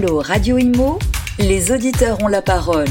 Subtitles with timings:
[0.00, 1.00] Allô Radio Imo,
[1.40, 2.86] les auditeurs ont la parole.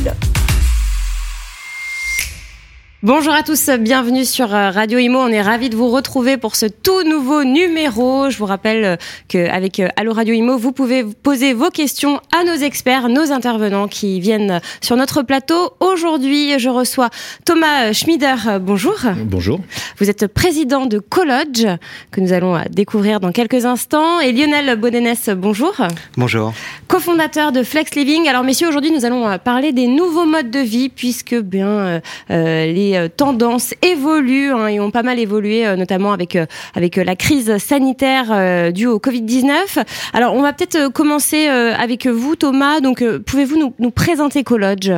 [3.07, 5.19] Bonjour à tous, bienvenue sur euh, Radio Imo.
[5.19, 8.29] On est ravis de vous retrouver pour ce tout nouveau numéro.
[8.29, 8.95] Je vous rappelle euh,
[9.29, 13.87] qu'avec euh, Allo Radio Imo, vous pouvez poser vos questions à nos experts, nos intervenants
[13.87, 15.71] qui viennent sur notre plateau.
[15.79, 17.09] Aujourd'hui, je reçois
[17.45, 18.35] Thomas Schmider.
[18.59, 18.97] Bonjour.
[19.23, 19.61] Bonjour.
[19.99, 21.65] Vous êtes président de Collodge,
[22.11, 24.19] que nous allons découvrir dans quelques instants.
[24.19, 25.75] Et Lionel Bodenès, bonjour.
[26.17, 26.51] Bonjour.
[26.89, 28.27] Cofondateur de Flex Living.
[28.27, 33.07] Alors messieurs, aujourd'hui, nous allons parler des nouveaux modes de vie puisque bien les euh,
[33.07, 37.57] tendances évoluent hein, et ont pas mal évolué, euh, notamment avec euh, avec la crise
[37.57, 39.83] sanitaire due au Covid-19.
[40.13, 42.79] Alors, on va peut-être commencer avec vous, Thomas.
[42.81, 44.91] Donc, pouvez-vous nous, présenter Collodge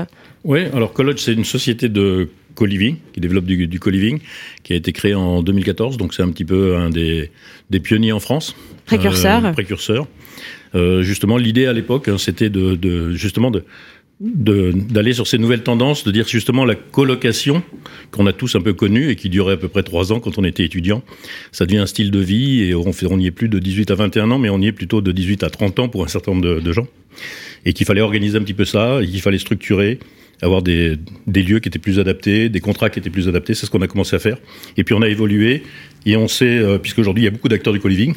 [0.43, 4.20] Oui, alors Collodge, c'est une société de co-living, qui développe du, du co-living,
[4.63, 5.98] qui a été créé en 2014.
[5.98, 7.31] Donc, c'est un petit peu un des,
[7.70, 8.55] des pionniers en France.
[8.85, 9.52] Précurseur.
[9.54, 10.07] précurseur.
[10.73, 13.63] justement, l'idée à l'époque, hein, c'était de, de, justement de
[14.20, 17.63] d'aller sur ces nouvelles tendances, de dire justement la colocation
[18.12, 20.37] qu'on a tous un peu connue et qui durait à peu près trois ans quand
[20.37, 21.03] on était étudiant.
[21.53, 23.91] Ça devient un style de vie et on, fait, on y est plus de 18
[23.91, 26.09] à 21 ans, mais on y est plutôt de 18 à 30 ans pour un
[26.09, 26.87] certain nombre de, gens.
[27.65, 29.99] Et qu'il fallait organiser un petit peu ça, et qu'il fallait structurer,
[30.41, 33.54] avoir des, des, lieux qui étaient plus adaptés, des contrats qui étaient plus adaptés.
[33.54, 34.37] C'est ce qu'on a commencé à faire.
[34.76, 35.63] Et puis on a évolué
[36.05, 38.13] et on sait, euh, puisqu'aujourd'hui il y a beaucoup d'acteurs du co-living,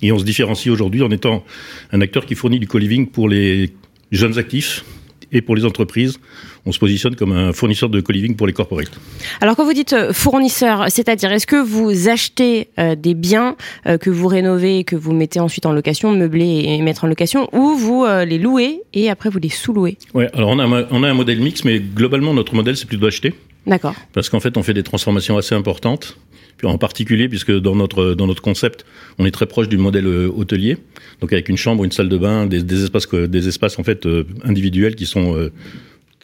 [0.00, 1.44] et on se différencie aujourd'hui en étant
[1.90, 3.70] un acteur qui fournit du co-living pour les
[4.12, 4.84] jeunes actifs,
[5.32, 6.18] et pour les entreprises,
[6.66, 8.98] on se positionne comme un fournisseur de co-living pour les corporates.
[9.40, 13.98] Alors quand vous dites euh, fournisseur, c'est-à-dire est-ce que vous achetez euh, des biens euh,
[13.98, 17.48] que vous rénovez et que vous mettez ensuite en location, meubler et mettre en location,
[17.52, 19.96] ou vous les louez et après vous les sous-louez?
[20.14, 22.86] Oui, alors on a, un, on a un modèle mix, mais globalement notre modèle c'est
[22.86, 23.34] plutôt d'acheter.
[23.66, 23.94] D'accord.
[24.12, 26.18] Parce qu'en fait on fait des transformations assez importantes
[26.64, 28.84] en particulier puisque dans notre dans notre concept,
[29.18, 30.78] on est très proche du modèle euh, hôtelier,
[31.20, 34.06] donc avec une chambre, une salle de bain, des, des espaces des espaces en fait
[34.06, 35.52] euh, individuels qui sont euh,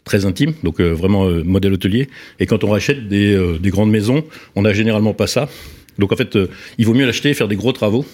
[0.04, 2.08] très intimes, donc vraiment modèle hôtelier.
[2.38, 4.22] Et quand on rachète des, des grandes maisons,
[4.54, 5.48] on n'a généralement pas ça.
[5.98, 6.38] Donc en fait,
[6.78, 8.06] il vaut mieux l'acheter et faire des gros travaux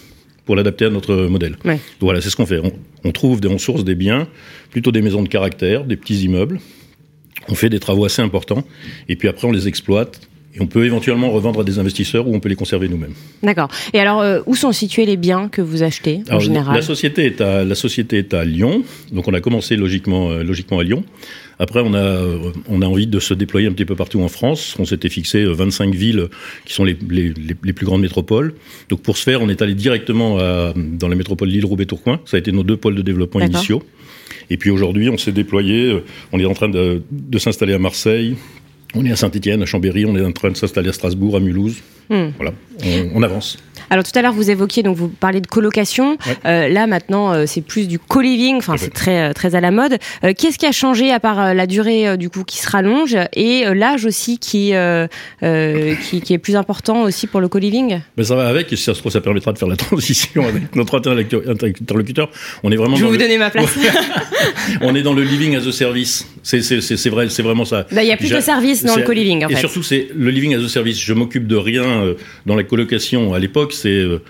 [0.47, 1.57] pour l'adapter à notre modèle.
[1.67, 1.75] Ouais.
[1.75, 2.61] Donc voilà, c'est ce qu'on fait.
[2.65, 2.73] On,
[3.05, 4.27] on trouve, des, on source des biens,
[4.71, 6.61] plutôt des maisons de caractère, des petits immeubles.
[7.51, 8.65] On fait des travaux assez importants
[9.11, 10.21] et puis après on les exploite
[10.55, 13.15] et on peut éventuellement revendre à des investisseurs ou on peut les conserver nous-mêmes.
[13.43, 13.69] D'accord.
[13.95, 17.25] Et alors, euh, où sont situés les biens que vous achetez en général la société,
[17.25, 18.85] est à, la société est à Lyon.
[19.13, 21.05] Donc on a commencé logiquement, euh, logiquement à Lyon.
[21.59, 24.29] Après, on a, euh, on a envie de se déployer un petit peu partout en
[24.29, 24.77] France.
[24.79, 26.29] On s'était fixé 25 villes
[26.67, 27.33] qui sont les, les,
[27.63, 28.55] les, plus grandes métropoles.
[28.89, 32.21] Donc pour ce faire, on est allé directement à, dans la métropole Lille, Roubaix, Tourcoing.
[32.27, 33.83] Ça a été nos deux pôles de développement initiaux.
[34.51, 36.03] Et puis aujourd'hui, on s'est déployé.
[36.33, 38.37] On est en train de, de s'installer à Marseille,
[38.95, 41.41] on est à Saint-Etienne, à Chambéry, on est en train de s'installer à Strasbourg, à
[41.41, 41.77] Mulhouse.
[42.11, 42.31] Hmm.
[42.37, 42.53] Voilà,
[43.15, 43.57] on, avance.
[43.89, 46.19] Alors tout à l'heure vous évoquiez donc vous parlez de colocation.
[46.45, 48.57] Euh, là maintenant euh, c'est plus du co-living.
[48.57, 49.99] Enfin c'est très euh, très à la mode.
[50.37, 54.05] Qu'est-ce qui a changé à part la durée du coup qui se rallonge et l'âge
[54.05, 54.73] aussi qui,
[55.41, 58.01] qui, qui est plus important aussi pour le co-living?
[58.17, 60.47] Ben, ça va avec et si ça se trouve ça permettra de faire la transition
[60.47, 62.31] avec notre interlocuteur.
[62.63, 62.97] On est vraiment.
[62.97, 63.79] Je vais vous donner ma place.
[64.83, 66.27] on est dans le living as a service.
[66.43, 67.87] C'est vrai c'est vraiment ça.
[67.93, 69.45] Ben, il y a plus de services dans le co-living.
[69.45, 71.01] En et surtout c'est le living as a service.
[71.01, 72.15] Je m'occupe de rien
[72.47, 74.23] dans la colocation à l'époque c'est euh,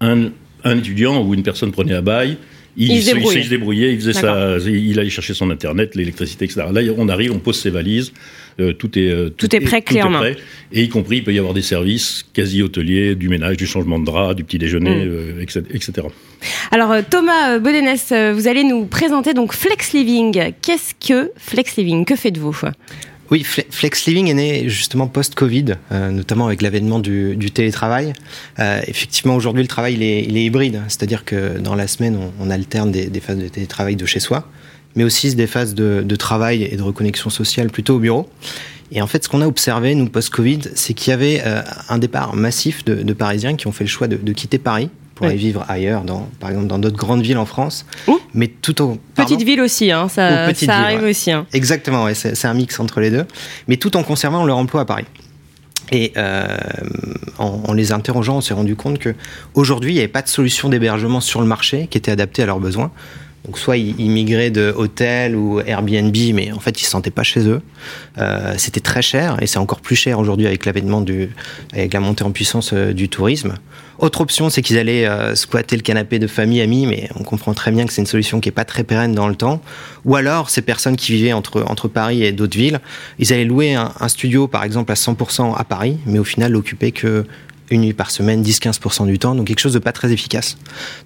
[0.00, 0.30] un,
[0.64, 2.36] étudiant ou une personne prenait à bail.
[2.78, 6.66] Il, se, débrouillait, il faisait ça, il allait chercher son internet, l'électricité, etc.
[6.72, 8.12] Là, on arrive, on pose ses valises,
[8.60, 10.22] euh, tout est euh, tout, est prêt, clairement.
[10.22, 13.98] et y compris il peut y avoir des services quasi hôteliers, du ménage, du changement
[13.98, 15.40] de drap, du petit déjeuner, mm.
[15.72, 16.08] etc.,
[16.70, 20.52] Alors Thomas Bodenès, vous allez nous présenter donc Flex Living.
[20.60, 22.04] Qu'est-ce que Flex Living?
[22.04, 22.56] Que faites-vous?
[23.30, 28.12] Oui, Flex Living est né justement post-Covid, euh, notamment avec l'avènement du, télétravail.
[28.58, 32.92] Euh, effectivement, aujourd'hui, le travail il est, hybride, c'est-à-dire que dans la semaine, on, alterne
[32.92, 34.48] des, phases de télétravail de chez soi,
[34.94, 38.28] mais aussi des phases de, travail et de reconnexion sociale plutôt au bureau.
[38.92, 41.98] Et en fait, ce qu'on a observé, nous, post-Covid, c'est qu'il y avait euh, un
[41.98, 45.64] départ massif de, Parisiens qui ont fait le choix de quitter Paris pour aller vivre
[45.66, 47.86] ailleurs, dans, par exemple dans d'autres grandes villes en France.
[48.34, 51.32] mais tout au petite ville aussi, hein, ça, ça arrive aussi.
[51.32, 51.46] Hein.
[51.52, 53.24] Exactement, ouais, c'est un mix entre les deux,
[53.66, 55.06] mais tout en conservant leur emploi à Paris.
[55.90, 56.46] Et euh,
[57.38, 59.14] en, les interrogeant, on s'est rendu compte que
[59.54, 62.46] aujourd'hui, il n'y avait pas de solution d'hébergement sur le marché qui était adaptée à
[62.46, 62.90] leurs besoins.
[63.46, 67.22] Donc soit ils, migraient de hôtel ou Airbnb, mais en fait ils se sentaient pas
[67.22, 67.62] chez eux.
[68.18, 71.30] Euh, c'était très cher et c'est encore plus cher aujourd'hui avec l'avènement du,
[71.72, 73.54] avec la montée en puissance euh, du tourisme.
[73.98, 77.54] Autre option, c'est qu'ils allaient euh, squatter le canapé de famille, amis, mais on comprend
[77.54, 79.62] très bien que c'est une solution qui est pas très pérenne dans le temps.
[80.04, 82.80] Ou alors, ces personnes qui vivaient entre, entre Paris et d'autres villes,
[83.18, 86.92] ils allaient louer un, studio, par exemple, à 100% à Paris, mais au final, l'occuper
[86.92, 87.24] que
[87.70, 90.56] une nuit par semaine, 10-15% du temps, donc quelque chose de pas très efficace.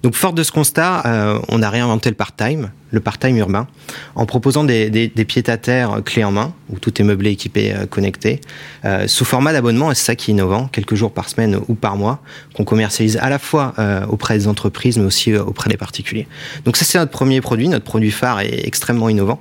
[0.03, 3.67] Donc fort de ce constat, euh, on a réinventé le part-time, le part-time urbain,
[4.15, 8.41] en proposant des, pieds-à-terre clés en main, où tout est meublé, équipé, euh, connecté,
[8.85, 11.75] euh, sous format d'abonnement, et c'est ça qui est innovant, quelques jours par semaine ou
[11.75, 12.21] par mois,
[12.53, 13.73] qu'on commercialise à la fois
[14.09, 16.27] auprès des entreprises, mais aussi auprès des particuliers.
[16.65, 19.39] Donc ça c'est notre premier produit, notre produit phare est extrêmement innovant.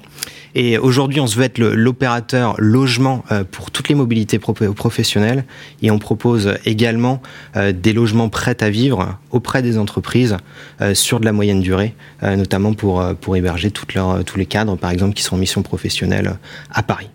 [0.54, 5.44] Et aujourd'hui, on se veut être l'opérateur logement euh, pour toutes les mobilités pro professionnelles.
[5.82, 7.22] Et on propose également
[7.56, 10.36] euh, des logements prêts à vivre auprès des entreprises
[10.80, 14.76] euh, sur de la moyenne durée, notamment pour, pour héberger toutes leurs, tous les cadres,
[14.76, 16.36] par exemple, qui sont en mission professionnelle
[16.72, 17.08] à Paris.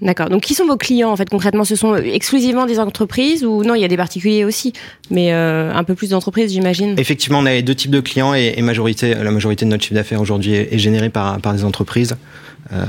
[0.00, 0.28] D'accord.
[0.28, 1.64] Donc, qui sont vos clients en fait concrètement?
[1.64, 4.72] Ce sont exclusivement des entreprises ou non Il y a des particuliers aussi,
[5.10, 6.94] mais euh, un peu plus d'entreprises, j'imagine?
[6.98, 9.96] Effectivement, on a deux types de clients et, et majorité, la majorité de notre chiffre
[9.96, 12.16] d'affaires aujourd'hui est, est générée par, par des entreprises.
[12.72, 12.84] Euh...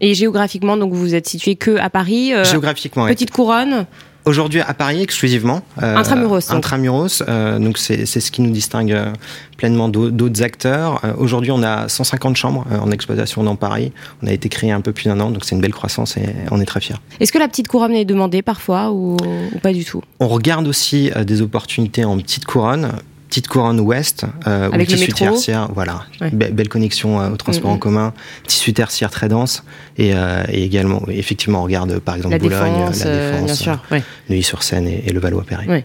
[0.00, 2.34] Et géographiquement, donc vous êtes situé que à Paris.
[2.34, 3.86] Euh, géographiquement, petite couronne.
[4.26, 5.62] Aujourd'hui à Paris exclusivement.
[5.80, 6.48] Euh, intramuros.
[6.48, 6.56] Donc.
[6.56, 7.22] Intramuros.
[7.28, 9.12] Euh, donc c'est ce qui nous distingue euh,
[9.56, 11.00] pleinement d'autres acteurs.
[11.04, 13.92] Euh, Aujourd'hui, on a 150 chambres euh, en exploitation dans Paris.
[14.24, 16.26] On a été créé un peu plus d'un an, donc c'est une belle croissance et
[16.50, 16.96] on est très fiers.
[17.20, 19.16] Est-ce que la petite couronne est demandée parfois ou,
[19.54, 20.02] ou pas du tout?
[20.18, 22.90] On regarde aussi euh, des opportunités en petite couronne
[23.28, 25.24] petite couronne ouest, euh, Avec ou tissu métro.
[25.26, 26.30] tertiaire, voilà, ouais.
[26.30, 28.12] be belle connexion euh, au transport en commun,
[28.46, 29.64] tissu tertiaire très dense,
[29.98, 34.02] et, euh, et également, effectivement, on regarde par exemple la Boulogne, défense, la Défense, ouais.
[34.28, 35.66] Neuilly-sur-Seine et, et, le Valois-Perret.
[35.66, 35.84] Ouais.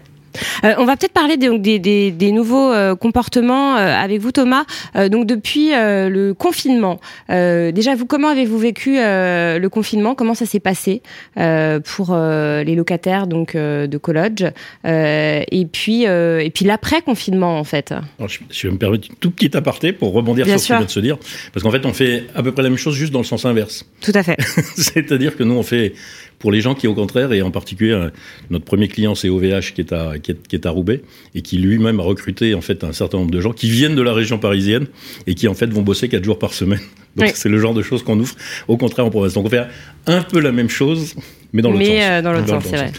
[0.64, 4.32] Euh, on va peut-être parler des, des, des, des nouveaux euh, comportements euh, avec vous,
[4.32, 4.64] Thomas.
[5.10, 10.14] donc depuis le confinement, déjà vous, comment avez-vous vécu le confinement?
[10.14, 11.02] Comment ça s'est passé
[11.36, 14.44] pour les locataires donc de college
[14.84, 17.92] Et puis et puis l'après confinement en fait.
[18.18, 20.66] Alors, je, je, vais me permettre une tout petite aparté pour rebondir Bien sur ce
[20.66, 21.18] qui vient de se dire,
[21.52, 23.44] parce qu'en fait on fait à peu près la même chose juste dans le sens
[23.44, 23.84] inverse.
[24.00, 24.36] Tout à fait.
[24.76, 25.94] C'est-à-dire que nous on fait
[26.42, 28.08] pour les gens qui, au contraire, et en particulier,
[28.50, 31.00] notre premier client, c'est OVH, qui est à, qui est, qui est à Roubaix,
[31.36, 34.02] et qui lui-même a recruté, en fait, un certain nombre de gens qui viennent de
[34.02, 34.88] la région parisienne
[35.28, 36.80] et qui, en fait, vont bosser quatre jours par semaine.
[37.16, 37.32] Donc, oui.
[37.36, 38.34] c'est le genre de choses qu'on ouvre,
[38.66, 39.34] au contraire, en province.
[39.34, 39.66] Donc, on fait
[40.08, 41.14] un peu la même chose,
[41.52, 42.10] mais dans l'autre mais sens.
[42.10, 42.92] Euh, dans l'autre sens, c'est vrai.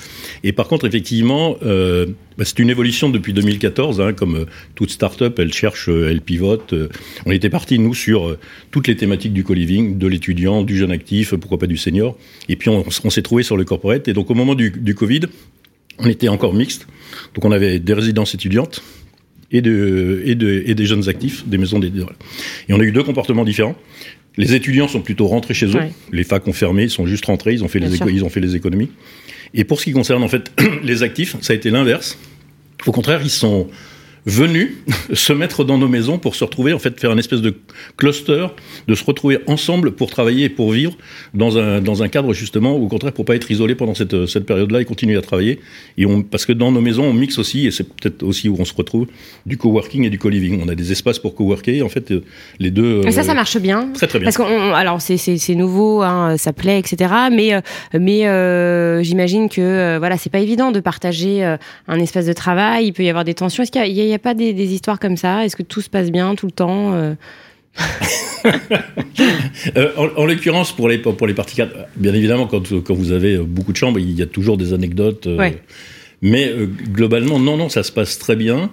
[0.44, 2.08] Et par contre, effectivement, euh,
[2.38, 4.02] bah, c'est une évolution depuis 2014.
[4.02, 4.46] Hein, comme euh,
[4.76, 6.74] toute start-up, elle cherche, euh, elle pivote.
[7.26, 8.40] on était parti nous sur euh,
[8.72, 12.18] toutes les thématiques du co-living, de l'étudiant, du jeune actif, pourquoi pas du senior.
[12.50, 14.08] Et puis on, on s'est trouvé sur le corporate.
[14.08, 15.22] Et donc au moment du, du Covid,
[16.00, 16.88] on était encore mixte.
[17.36, 18.84] Donc on avait des résidences étudiantes
[19.52, 21.88] et, de, et, de, et des jeunes actifs, des maisons des.
[21.88, 23.76] Et on a eu deux comportements différents.
[24.36, 25.76] Les étudiants sont plutôt rentrés chez eux.
[25.76, 25.92] Ouais.
[26.12, 28.30] Les facs ont fermé, ils sont juste rentrés, ils ont fait, les, éco ils ont
[28.30, 28.90] fait les économies.
[29.54, 30.52] Et pour ce qui concerne en fait
[30.84, 32.18] les actifs, ça a été l'inverse.
[32.86, 33.68] Au contraire, ils sont
[34.26, 34.72] venus
[35.14, 37.56] se mettre dans nos maisons pour se retrouver, en fait, faire une espèce de
[37.98, 38.48] cluster,
[38.88, 40.94] de se retrouver ensemble pour travailler et pour vivre
[41.34, 44.46] dans un, dans un cadre justement, au contraire, pour pas être isolés pendant cette, cette
[44.46, 45.60] période-là et continuer à travailler.
[45.98, 48.56] Et on, parce que dans nos maisons, on mixe aussi, et c'est peut-être aussi où
[48.60, 49.08] on se retrouve,
[49.46, 50.62] du coworking et du co-living.
[50.64, 52.14] On a des espaces pour coworker, en fait,
[52.60, 53.02] les deux.
[53.06, 53.90] Et ça, ça marche bien.
[53.94, 54.26] Très très bien.
[54.26, 57.14] Parce qu'on, alors c'est, c'est, nouveau, hein, ça plaît, etc.
[57.32, 57.62] Mais,
[57.94, 62.34] mais euh, j'imagine que euh, voilà, c'est pas évident de partager euh, un espace de
[62.34, 62.88] travail.
[62.88, 63.64] Il peut y avoir des tensions.
[63.64, 65.44] Est-ce qu'il y a, il y a pas des, des, histoires comme ça?
[65.44, 67.16] Est-ce que tout se passe bien tout le temps euh...
[69.76, 73.12] euh, en, en l'occurrence, pour les, pour les parties 4, bien évidemment, quand, quand vous
[73.12, 75.26] avez beaucoup de chambres, il y a toujours des anecdotes.
[75.26, 75.60] Euh, ouais.
[76.22, 78.70] Mais euh, globalement, non, non, ça se passe très bien.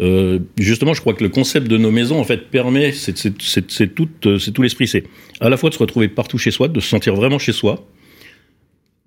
[0.00, 4.08] Euh, justement, je crois que le concept de nos maisons, en fait, permet, c'est tout,
[4.20, 5.04] tout l'esprit, c'est
[5.40, 7.86] à la fois de se retrouver partout chez soi, de se sentir vraiment chez soi,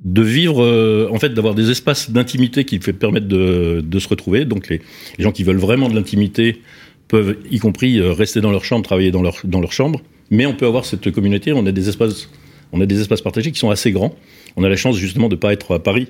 [0.03, 4.45] de vivre, euh, en fait, d'avoir des espaces d'intimité qui permettre de, de, se retrouver.
[4.45, 4.81] Donc, les,
[5.17, 6.61] les gens qui veulent vraiment de l'intimité
[7.07, 10.01] peuvent, y compris, euh, rester dans leur chambre, travailler dans leur, dans leur chambre.
[10.31, 12.29] Mais on peut avoir cette communauté, on a des espaces,
[12.73, 14.15] on a des espaces partagés qui sont assez grands.
[14.57, 16.07] On a la chance justement de ne pas être à Paris,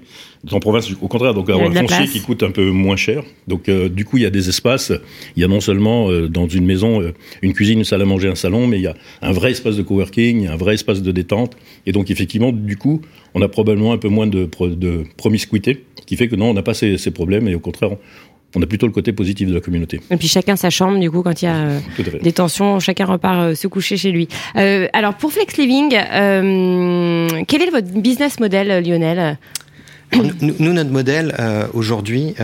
[0.51, 2.09] en province au contraire, donc avoir un foncier place.
[2.09, 3.23] qui coûte un peu moins cher.
[3.47, 4.91] Donc euh, du coup, il y a des espaces.
[5.35, 8.05] Il y a non seulement euh, dans une maison euh, une cuisine, une salle à
[8.05, 11.01] manger, un salon, mais il y a un vrai espace de coworking, un vrai espace
[11.01, 11.55] de détente.
[11.85, 13.01] Et donc effectivement, du coup,
[13.33, 16.53] on a probablement un peu moins de, de promiscuité, ce qui fait que non, on
[16.53, 17.91] n'a pas ces, ces, problèmes et au contraire,
[18.55, 20.01] on a plutôt le côté positif de la communauté.
[20.09, 21.79] Et puis chacun sa chambre, du coup, quand il y a euh,
[22.21, 24.27] des tensions, chacun repart euh, se coucher chez lui.
[24.57, 29.37] Euh, alors, pour Flex Living, euh, quel est votre business model, Lionel?
[30.13, 31.33] Nous, nous, notre modèle,
[31.73, 32.35] aujourd'hui,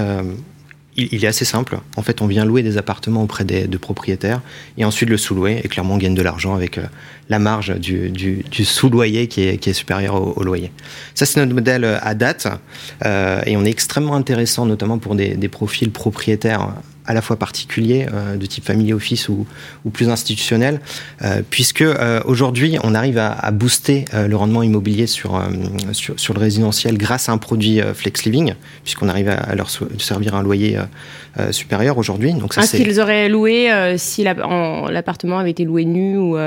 [0.97, 1.79] il, est assez simple.
[1.95, 4.41] En fait, on vient louer des appartements auprès des, de propriétaires
[4.77, 5.61] et ensuite le sous-louer.
[5.63, 6.79] Et clairement, on gagne de l'argent avec
[7.29, 10.71] la marge du, du, sous-loyer qui est, qui est supérieur au, loyer.
[11.13, 12.47] Ça, c'est notre modèle à date.
[13.05, 16.73] Euh, et on est extrêmement intéressant, notamment pour des profils propriétaires
[17.07, 19.45] à la fois particuliers, de type family office ou,
[19.85, 20.81] ou plus institutionnel,
[21.49, 21.83] puisque
[22.25, 25.41] aujourd'hui, on arrive à, à booster le rendement immobilier sur,
[25.93, 30.35] sur, sur, le résidentiel grâce à un produit Flex Living, puisqu'on arrive à, leur servir
[30.35, 30.77] un loyer
[31.51, 32.33] supérieur aujourd'hui.
[32.33, 36.37] Donc ça, ce qu'ils auraient loué si l'appartement avait été loué nu ou,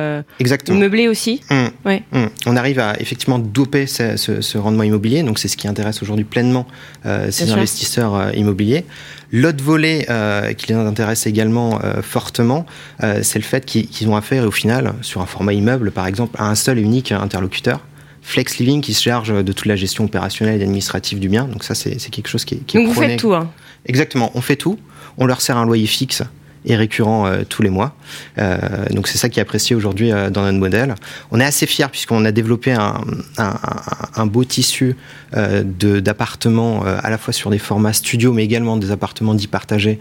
[0.70, 1.54] meublé aussi mmh.
[1.84, 2.02] Ouais.
[2.12, 2.26] Mmh.
[2.46, 6.24] On arrive à effectivement doper ce, ce, rendement immobilier, donc c'est ce qui intéresse aujourd'hui
[6.24, 6.66] pleinement
[7.06, 8.84] euh, ces investisseurs euh, immobiliers.
[9.32, 12.66] L'autre volet euh, qui les intéresse également euh, fortement,
[13.02, 16.36] euh, c'est le fait qu'ils ont affaire au final, sur un format immeuble par exemple,
[16.38, 17.80] à un seul et unique interlocuteur.
[18.22, 21.44] Flex Living qui se charge de toute la gestion opérationnelle et administrative du bien.
[21.44, 22.58] Donc ça, c'est quelque chose qui est...
[22.58, 23.34] Qui donc vous faites tout.
[23.34, 23.50] Hein.
[23.86, 24.78] Exactement, on fait tout.
[25.16, 26.22] On leur sert un loyer fixe
[26.64, 27.94] et récurrent euh, tous les mois.
[28.38, 28.58] Euh,
[28.90, 30.94] donc c'est ça qui est apprécié aujourd'hui euh, dans notre modèle.
[31.30, 33.00] On est assez fiers puisqu'on a développé un,
[33.38, 33.54] un,
[34.16, 34.96] un beau tissu
[35.32, 40.00] d'appartements à la fois sur des formats studio mais également des appartements dits partagés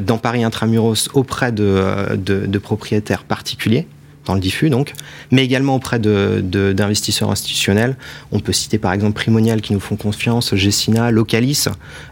[0.00, 3.86] dans Paris intramuros auprès de, de, de propriétaires particuliers
[4.26, 4.92] dans le diffus donc,
[5.30, 7.96] mais également auprès d'investisseurs institutionnels.
[8.32, 11.66] On peut citer par exemple Primonial qui nous font confiance, Gessina, Localis,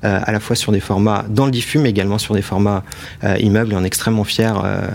[0.04, 2.84] euh, à la fois sur des formats dans le diffus, mais également sur des formats
[3.24, 3.72] euh, immeubles.
[3.72, 4.86] Et on est extrêmement fiers euh,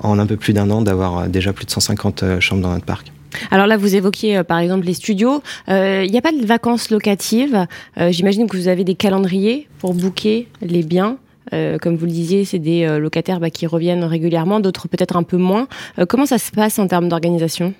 [0.00, 3.12] en un peu plus d'un an d'avoir déjà plus de 150 chambres dans notre parc.
[3.50, 5.42] Alors là, vous évoquiez par exemple les studios.
[5.66, 7.66] Il n'y a pas de vacances locatives.
[8.10, 11.16] J'imagine que vous avez des calendriers pour booker les biens.
[11.52, 15.16] Euh, comme vous le disiez, c'est des euh, locataires bah, qui reviennent régulièrement, d'autres peut-être
[15.16, 15.68] un peu moins.
[15.98, 17.74] Euh, comment ça se passe en termes d'organisation?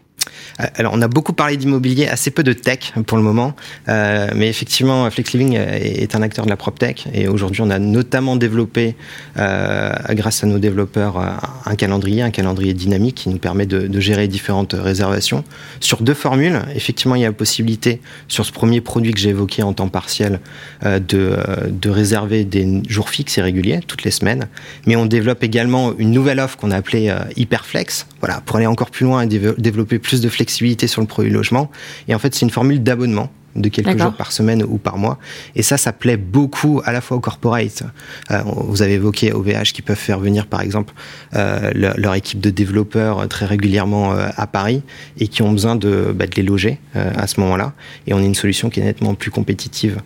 [0.58, 3.54] Alors, on a beaucoup parlé d'immobilier, assez peu de tech pour le moment,
[3.88, 7.06] euh, mais effectivement, Flex Living est un acteur de la prop tech.
[7.12, 8.94] Et aujourd'hui, on a notamment développé,
[9.38, 11.18] euh, grâce à nos développeurs,
[11.66, 15.44] un calendrier, un calendrier dynamique qui nous permet de, gérer différentes réservations.
[15.80, 19.30] Sur deux formules, effectivement, il y a la possibilité, sur ce premier produit que j'ai
[19.30, 20.40] évoqué en temps partiel,
[20.84, 21.36] euh, de,
[21.68, 24.46] de réserver des jours fixes et réguliers toutes les semaines,
[24.86, 28.66] mais on développe également une nouvelle offre qu'on a appelée euh, Hyperflex, voilà, pour aller
[28.66, 31.70] encore plus loin et développer plus de flexibilité sur le produit logement.
[32.08, 35.18] Et en fait, c'est une formule d'abonnement de quelques jours par semaine ou par mois.
[35.54, 37.84] Et ça, ça plaît beaucoup à la fois aux corporates.
[38.30, 40.94] Euh, vous avez évoqué OVH qui peuvent faire venir, par exemple,
[41.34, 44.82] euh, leur, équipe de développeurs euh, très régulièrement euh, à Paris
[45.18, 47.72] et qui ont besoin de, bah, de les loger à ce moment-là.
[48.06, 49.98] Et on est une solution qui est nettement plus compétitive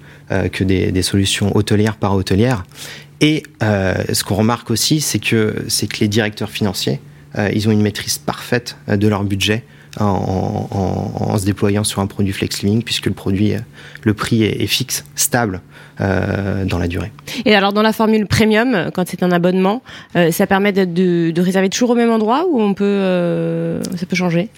[0.53, 2.65] que des, des, solutions hôtelières par hôtelière.
[3.21, 7.01] Et ce qu'on remarque aussi, c'est que, c'est que les directeurs financiers,
[7.53, 9.65] ils ont une maîtrise parfaite de leur budget
[9.99, 13.59] en, se déployant sur un produit flex living puisque le produit, euh,
[14.03, 15.61] le prix est, fixe, stable
[16.01, 17.13] euh, dans la durée.
[17.45, 19.83] Et alors dans la formule premium, quand c'est un abonnement,
[20.17, 24.07] euh, ça permet de, de, de, réserver toujours au même endroit ou on peut, ça
[24.07, 24.51] peut changer?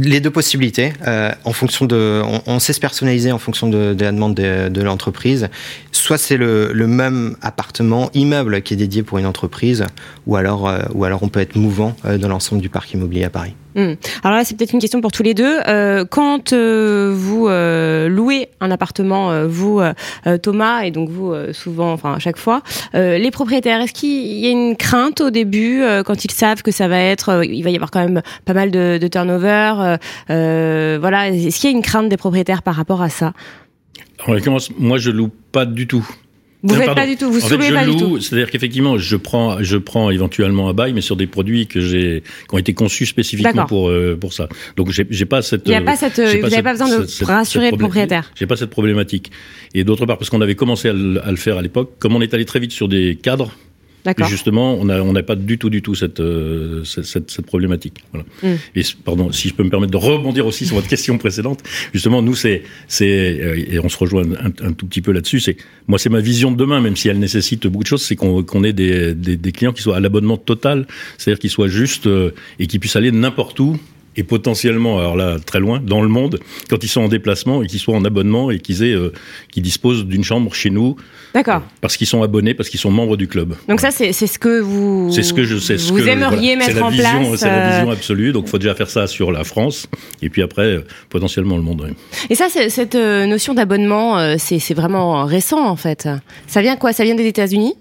[0.00, 3.94] Les deux possibilités, euh, en fonction de, on, on, sait se personnaliser en fonction de,
[3.94, 5.48] de la demande de, de l'entreprise.
[5.90, 9.84] Soit c'est le, le, même appartement, immeuble qui est dédié pour une entreprise,
[10.26, 13.24] ou alors, euh, ou alors on peut être mouvant euh, dans l'ensemble du parc immobilier
[13.24, 13.54] à Paris.
[13.78, 13.94] Mmh.
[14.24, 15.60] Alors là, c'est peut-être une question pour tous les deux.
[15.68, 19.80] Euh, quand euh, vous euh, louez un appartement, vous,
[20.42, 22.62] Thomas, et donc vous, souvent, enfin à chaque fois,
[22.94, 26.88] les propriétaires, est-ce qu'il y a une crainte au début quand ils savent que ça
[26.88, 29.96] va être, il va y avoir quand même pas mal de, turnover,
[30.28, 33.32] voilà, est-ce qu'il y a une crainte des propriétaires par rapport à ça?
[34.78, 36.06] Moi, je loue pas du tout.
[36.62, 38.20] Vous ne faites pas du tout, vous soulevez pas du tout.
[38.20, 42.22] C'est-à-dire qu'effectivement, je prends, je prends éventuellement à bail, mais sur des produits que j'ai,
[42.48, 44.48] qui ont été conçus spécifiquement pour euh, pour ça.
[44.76, 45.62] Donc j'ai, pas cette.
[45.66, 46.18] Il n'y a pas cette.
[46.18, 48.32] Vous n'avez pas besoin de rassurer le propriétaire.
[48.34, 49.30] J'ai pas cette problématique.
[49.74, 52.16] Et d'autre part, parce qu'on avait commencé à le, à le faire à l'époque, comme
[52.16, 53.52] on est allé très vite sur des cadres,
[54.16, 58.04] et justement, on n'a on pas du tout, du tout cette, euh, cette, cette, problématique.
[58.12, 58.26] Voilà.
[58.42, 58.58] Mm.
[58.76, 61.62] Et pardon, si je peux me permettre de rebondir aussi sur votre question précédente,
[61.92, 65.40] justement, nous, c'est, c'est euh, et on se rejoint un, un tout petit peu là-dessus.
[65.40, 68.16] C'est moi, c'est ma vision de demain, même si elle nécessite beaucoup de choses, c'est
[68.16, 70.86] qu'on qu'on ait des, des, des, clients qui soient à l'abonnement total,
[71.16, 73.78] c'est-à-dire qu'ils soient juste euh, et qui puissent aller n'importe où
[74.16, 77.66] et potentiellement, alors là, très loin, dans le monde, quand ils sont en déplacement et
[77.66, 79.12] qu'ils soient en abonnement et qu'ils aient, euh,
[79.52, 80.96] qu'ils disposent d'une chambre chez nous.
[81.34, 81.62] D'accord.
[81.82, 83.54] parce qu'ils sont abonnés, parce qu'ils sont membres du club.
[83.68, 85.10] Donc ça, c'est ce que vous.
[85.12, 85.76] C'est ce que je sais.
[85.76, 87.40] Ce vous que, aimeriez mettre en vision, place.
[87.40, 88.32] C'est la vision euh, absolue.
[88.32, 89.86] Donc, il faut déjà faire ça sur la France,
[90.22, 91.94] et puis après, euh, potentiellement le monde.
[92.30, 96.08] Et ça, cette notion d'abonnement, c'est vraiment récent en fait.
[96.46, 96.92] Ça vient quoi?
[96.92, 97.74] Ça vient des États-Unis?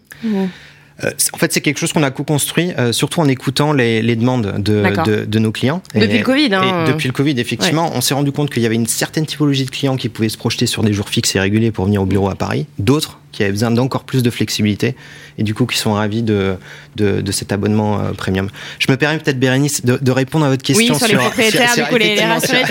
[1.04, 4.16] Euh, en fait, c'est quelque chose qu'on a co-construit, euh, surtout en écoutant les, les
[4.16, 5.82] demandes de, de, de, nos clients.
[5.94, 6.54] Depuis le Covid.
[6.54, 6.86] Hein.
[6.86, 7.96] Et depuis le Covid, effectivement, ouais.
[7.96, 10.38] on s'est rendu compte qu'il y avait une certaine typologie de clients qui pouvaient se
[10.38, 12.66] projeter sur des jours fixes et réguliers pour venir au bureau à Paris.
[12.80, 14.96] D'autres qui avaient besoin d'encore plus de flexibilité
[15.38, 16.55] et du coup qui sont ravis de,
[16.96, 18.50] de, de cet abonnement euh, premium.
[18.79, 20.93] Je me permets peut-être, Bérénice, de, de, répondre à votre question.
[20.93, 22.63] Oui, sur, les propriétaires, du coup, les, les rassurer.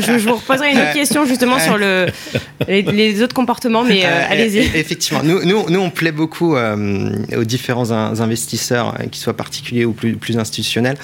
[0.00, 2.06] je, je, vous reposerai une autre question justement sur le,
[2.66, 4.58] les, les autres comportements, mais euh, allez-y.
[4.58, 9.92] Effectivement, nous, nous, nous, on plaît beaucoup euh, aux différents investisseurs, qu'ils soient particuliers ou
[9.92, 10.96] plus, plus institutionnels.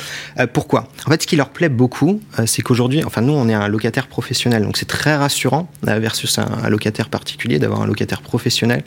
[0.52, 0.88] pourquoi?
[1.07, 4.07] En fait, ce qui leur plaît beaucoup, c'est qu'aujourd'hui, enfin, nous, on est un locataire
[4.07, 8.83] professionnel, donc c'est très rassurant versus un, un locataire particulier d'avoir un locataire professionnel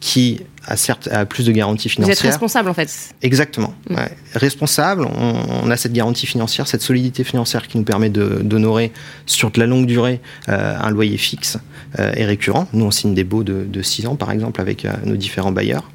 [0.00, 2.14] qui a certes a plus de garanties financières.
[2.14, 2.90] Vous êtes responsable en fait.
[3.22, 3.74] Exactement.
[3.90, 3.94] Mm.
[3.94, 4.08] Ouais.
[4.34, 5.34] Responsable, on,
[5.64, 8.92] on, a cette garantie financière, cette solidité financière qui nous permet d'honorer
[9.26, 11.58] sur de la longue durée euh, un loyer fixe
[11.98, 12.68] euh, et récurrent.
[12.72, 15.52] Nous, on signe des baux de, de 6 ans par exemple avec euh, nos différents
[15.52, 15.90] bailleurs.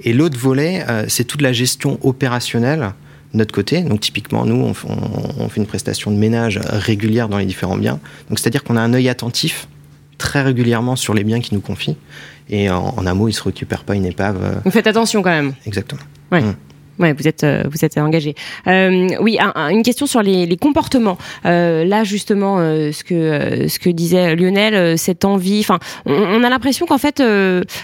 [0.00, 2.92] Et l'autre volet, c'est toute la gestion opérationnelle
[3.32, 3.80] de notre côté.
[3.80, 7.78] Donc typiquement, nous, on, on, on fait une prestation de ménage régulière dans les différents
[7.78, 7.98] biens.
[8.28, 9.68] Donc c'est-à-dire qu'on a un œil attentif
[10.18, 11.96] très régulièrement sur les biens qu'ils nous confient.
[12.48, 14.38] Et en, en un mot, ils ne se récupèrent pas une épave.
[14.42, 14.54] Euh...
[14.64, 15.54] Vous faites attention quand même.
[15.66, 16.02] Exactement.
[16.30, 16.42] Ouais.
[16.42, 16.54] Mmh.
[16.98, 18.34] Ouais, vous êtes euh, vous êtes engagé.
[18.66, 21.18] Euh, oui, un, un, une question sur les, les comportements.
[21.44, 25.60] Euh, là, justement, euh, ce que euh, ce que disait Lionel, euh, cette envie.
[25.60, 27.22] Enfin, on, on, a l'impression qu'en fait,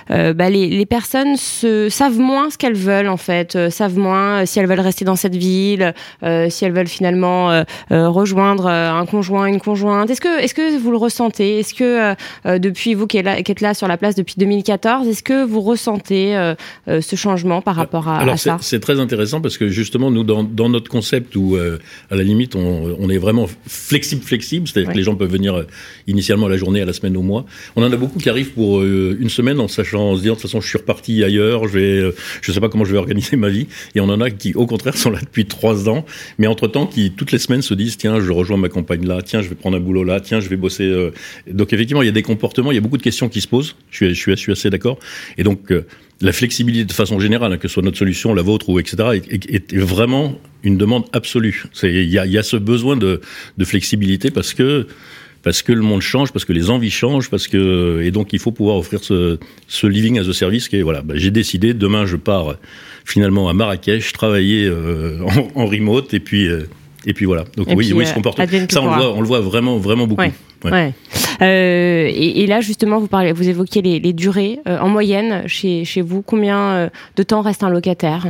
[0.08, 3.08] bah, les, les personnes se, savent moins ce qu'elles veulent.
[3.08, 7.64] En fait, savent moins si elles veulent rester dans cette ville, si elles veulent finalement
[7.90, 10.10] rejoindre un conjoint, une conjointe.
[10.10, 11.60] Est-ce que est-ce que vous le ressentez?
[11.60, 12.14] Est-ce que
[12.58, 15.44] depuis vous qui êtes, là, qui êtes là sur la place depuis 2014, est-ce que
[15.44, 16.54] vous ressentez
[16.86, 18.58] ce changement par rapport à, Alors, à ça?
[18.60, 21.78] C'est très intéressant parce que justement, nous, dans, dans notre concept où, euh,
[22.10, 24.94] à la limite, on, on, est vraiment flexible, flexible, c'est-à-dire ouais.
[24.94, 25.66] que les gens peuvent venir euh,
[26.06, 27.44] initialement à la journée, à la semaine, au mois.
[27.76, 30.34] On en a beaucoup qui arrivent pour euh, une semaine en sachant, en se disant,
[30.34, 32.92] de toute façon, je suis reparti ailleurs, je vais, euh, je sais pas comment je
[32.92, 33.66] vais organiser ma vie.
[33.94, 36.04] Et on en a qui, au contraire, sont là depuis trois ans,
[36.38, 39.42] mais entre-temps, qui, toutes les semaines, se disent, tiens, je rejoins ma compagne là, tiens,
[39.42, 41.10] je vais prendre un boulot là, tiens, je vais bosser.
[41.50, 43.48] Donc, effectivement, il y a des comportements, il y a beaucoup de questions qui se
[43.48, 43.74] posent.
[43.90, 44.98] Je suis, je suis, je suis assez d'accord.
[45.38, 45.72] Et donc,
[46.22, 49.20] la flexibilité de façon générale, hein, que ce soit notre solution, la vôtre ou etc.,
[49.28, 51.64] est, vraiment une demande absolue.
[51.82, 53.20] Il y a, y a, ce besoin de,
[53.64, 54.86] flexibilité parce que
[55.42, 58.38] parce que le monde change, parce que les envies changent, parce que et donc il
[58.38, 59.38] faut pouvoir offrir ce,
[59.82, 61.02] living as a service qui est voilà.
[61.02, 62.54] Bah, J'ai décidé demain je pars
[63.04, 65.18] finalement à Marrakech travailler euh,
[65.54, 66.68] en, en, remote et puis euh,
[67.06, 67.44] et puis voilà.
[67.56, 68.46] Donc et oui, puis, oui, ce comportement.
[68.70, 70.22] Ça, on le voit, on le voit vraiment, vraiment beaucoup.
[70.22, 70.32] Ouais.
[70.64, 70.70] Ouais.
[70.70, 70.94] ouais.
[71.40, 74.60] Euh, et, et, là, justement, vous parlez, vous évoquiez les, les durées.
[74.68, 78.26] Euh, en moyenne, chez, chez vous, combien euh, de temps reste un locataire?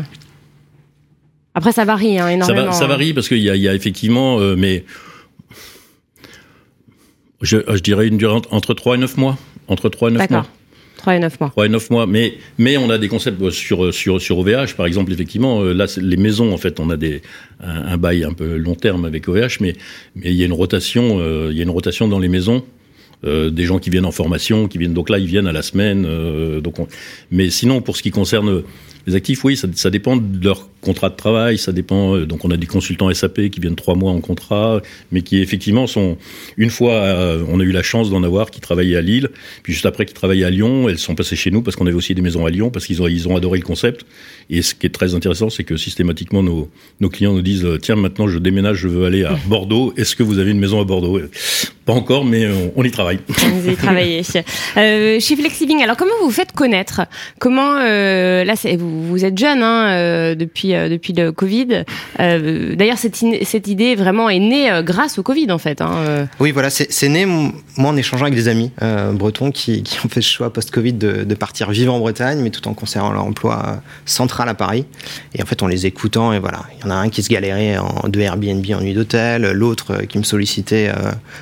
[1.54, 2.60] Après, ça varie hein, énormément.
[2.60, 4.84] Ça, va, ça varie parce qu'il y, y, a effectivement, euh, mais
[7.42, 9.36] je, je, dirais une durée entre 3 et 9 mois.
[9.68, 10.46] Entre 3 et 9 mois.
[11.02, 11.50] 3 et 9 mois.
[11.50, 12.06] 3 et 9 mois.
[12.06, 15.62] Mais, mais on a des concepts sur, sur, sur OVH, par exemple, effectivement.
[15.62, 17.22] Là, les maisons, en fait, on a des,
[17.60, 19.74] un, bail un peu long terme avec OVH, mais,
[20.14, 22.64] mais il y a une rotation, euh, il y a une rotation dans les maisons.
[23.24, 25.62] Euh, des gens qui viennent en formation, qui viennent donc là, ils viennent à la
[25.62, 26.04] semaine.
[26.06, 26.86] Euh, donc, on...
[27.30, 28.62] mais sinon, pour ce qui concerne
[29.06, 32.16] les actifs, oui, ça, ça, dépend de leur contrat de travail, ça dépend.
[32.16, 35.40] Euh, donc, on a des consultants SAP qui viennent trois mois en contrat, mais qui
[35.40, 36.16] effectivement sont
[36.56, 39.30] une fois, euh, on a eu la chance d'en avoir qui travaillaient à Lille,
[39.62, 41.96] puis juste après qui travaillaient à Lyon, elles sont passées chez nous parce qu'on avait
[41.96, 44.04] aussi des maisons à Lyon parce qu'ils ont ils ont adoré le concept.
[44.50, 46.68] Et ce qui est très intéressant, c'est que systématiquement nos
[47.00, 49.92] nos clients nous disent tiens maintenant je déménage, je veux aller à Bordeaux.
[49.96, 51.20] Est-ce que vous avez une maison à Bordeaux?
[51.84, 53.18] Pas encore, mais on, on y travaille.
[53.28, 54.22] Vous y travaillez.
[54.76, 57.02] euh, chez Flexiving, alors comment vous vous faites connaître?
[57.40, 61.84] Comment euh, là vous, vous, êtes jeune hein, euh, depuis euh, depuis le Covid.
[62.20, 65.80] Euh, d'ailleurs cette, cette idée vraiment est née euh, grâce au Covid en fait.
[65.80, 66.28] Hein.
[66.40, 68.70] Oui voilà c'est né moi en échangeant avec des amis
[69.12, 72.50] bretons qui, qui, ont fait le choix post-Covid de, de, partir vivre en Bretagne mais
[72.50, 74.86] tout en conservant leur emploi central à Paris.
[75.34, 77.28] Et en fait en les écoutant et voilà il y en a un qui se
[77.28, 80.90] galérait en deux Airbnb en nuit d'hôtel, l'autre qui me sollicitait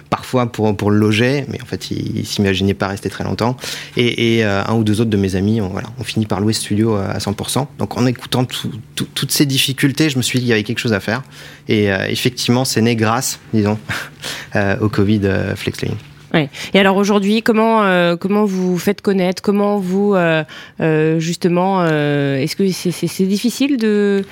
[0.08, 3.56] parfois pour le loger mais en fait il, il s'imaginait pas rester très longtemps.
[3.96, 6.60] Et, euh, un ou deux autres de mes amis, on, voilà, finit par louer ce
[6.60, 7.66] studio à 100%.
[7.78, 10.62] Donc en écoutant tout, tout, toutes ces difficultés, je me suis dit qu'il y avait
[10.62, 11.22] quelque chose à faire.
[11.68, 13.78] Et euh, effectivement, c'est né grâce, disons,
[14.56, 15.96] euh, au Covid euh, FlexLink.
[16.32, 16.48] Ouais.
[16.74, 19.42] Et alors aujourd'hui, comment euh, comment vous faites connaître?
[19.42, 20.44] Comment vous euh,
[20.80, 24.24] euh, justement Est-ce que c'est difficile de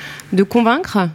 [0.49, 1.09] convaincre?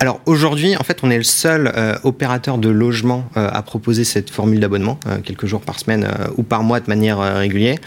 [0.00, 4.04] Alors aujourd'hui, en fait, on est le seul euh, opérateur de logement euh, à proposer
[4.04, 7.78] cette formule d'abonnement, euh, quelques jours par semaine ou par mois de manière régulière.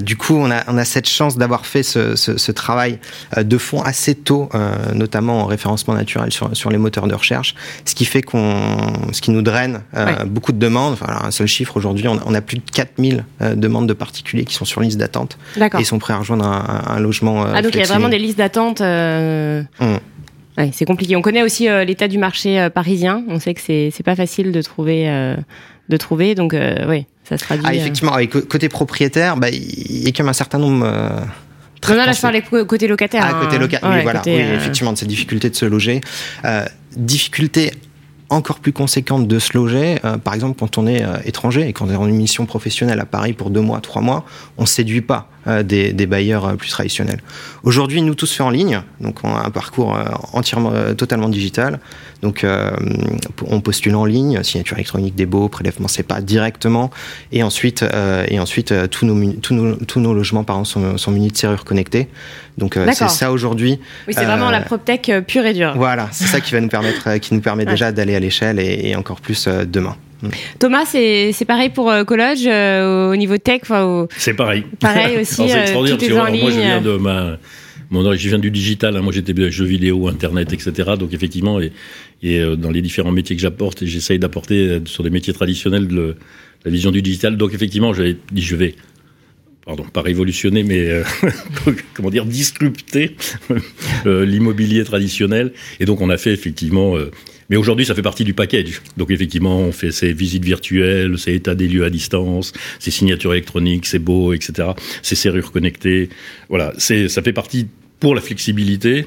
[0.00, 2.98] du coup, on a, on a cette chance d'avoir fait ce, ce, ce, travail
[3.36, 4.48] de fond assez tôt,
[4.94, 9.20] notamment en référencement naturel sur, sur les moteurs de recherche, ce qui fait qu'on, ce
[9.20, 9.80] qui nous draine
[10.26, 10.94] beaucoup de demandes.
[10.94, 14.44] Enfin, alors, un seul chiffre aujourd'hui, on, on, a plus de 4000 demandes de particuliers
[14.44, 15.38] qui sont sur liste d'attente
[15.78, 17.44] et sont prêts à rejoindre un, un logement.
[17.44, 18.80] ah donc il y a vraiment des listes d'attente.
[18.80, 19.98] Mmh.
[20.58, 21.16] Ouais, c'est compliqué.
[21.16, 23.24] On connaît aussi euh, l'état du marché euh, parisien.
[23.28, 25.36] On sait que c'est c'est pas facile de trouver euh,
[25.88, 26.34] de trouver.
[26.34, 26.54] Donc,
[26.88, 27.64] oui, ça se traduit.
[27.66, 30.86] Ah, effectivement, avec côté propriétaire, bah, il y a quand même un certain nombre.
[30.86, 33.24] non, non, là, je parlais côté locataire.
[33.26, 33.60] Ah, côté hein.
[33.60, 34.22] locataire, oui, voilà.
[34.24, 36.00] oui, effectivement, de cette difficulté de se loger.
[36.96, 37.72] difficulté
[38.32, 39.98] encore plus conséquente de se loger.
[40.04, 43.00] Euh, par exemple, quand on est euh, étranger et quand on est en mission professionnelle
[43.00, 44.24] à Paris pour deux mois, trois mois,
[44.58, 47.20] on séduit pas des, des, bailleurs plus traditionnels.
[47.62, 49.96] Aujourd'hui, nous tous fait en ligne, donc on a un parcours
[50.32, 51.80] entièrement, totalement digital.
[52.22, 52.46] Donc,
[53.48, 56.90] on postule en ligne, signature électronique des baux, prélèvement pas directement,
[57.32, 57.84] et ensuite,
[58.28, 61.64] et ensuite tous, nos, tous, nos, tous nos logements par sont, sont munis de serrures
[61.64, 62.08] connectées.
[62.58, 63.80] Donc c'est ça aujourd'hui.
[64.06, 65.74] Oui, c'est vraiment la PropTech pure et dure.
[65.76, 68.94] Voilà, c'est ça qui va nous permettre, qui nous permet déjà d'aller à l'échelle et,
[68.96, 69.96] encore plus euh, demain.
[70.22, 70.28] Mm.
[70.58, 73.62] Thomas, c'est pareil pour euh, College euh, au niveau tech
[74.16, 74.64] C'est pareil.
[74.80, 75.48] Pareil aussi.
[75.48, 77.38] c'est Moi, je viens de ma.
[77.90, 79.02] Mon, je viens du digital, hein.
[79.02, 80.92] moi j'étais jeux vidéo, internet, etc.
[80.98, 81.72] Donc effectivement, et,
[82.22, 86.16] et dans les différents métiers que j'apporte, j'essaye d'apporter sur des métiers traditionnels de,
[86.64, 87.36] la vision du digital.
[87.36, 88.74] Donc effectivement, j'avais dit je vais
[89.64, 91.04] pardon, pas révolutionner, mais euh,
[91.94, 93.16] comment dire, disrupter
[94.06, 95.52] euh, l'immobilier traditionnel.
[95.80, 96.96] Et donc on a fait effectivement.
[96.96, 97.10] Euh,
[97.52, 98.80] mais aujourd'hui, ça fait partie du package.
[98.96, 103.34] Donc effectivement, on fait ces visites virtuelles, ces états des lieux à distance, ces signatures
[103.34, 104.70] électroniques, c'est beau, etc.
[105.02, 106.08] Ces serrures connectées.
[106.48, 107.66] Voilà, ça fait partie
[108.00, 109.04] pour la flexibilité